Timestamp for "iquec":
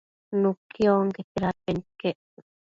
1.99-2.19